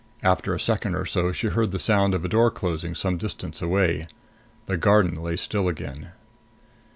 After 0.23 0.55
a 0.55 0.59
second 0.59 0.95
or 0.95 1.05
so 1.05 1.31
she 1.31 1.49
heard 1.49 1.69
the 1.69 1.77
sound 1.77 2.15
of 2.15 2.25
a 2.25 2.27
door 2.27 2.49
closing 2.49 2.95
some 2.95 3.17
distance 3.19 3.61
away. 3.61 4.07
The 4.65 4.75
garden 4.75 5.21
lay 5.21 5.35
still 5.35 5.67
again. 5.67 6.13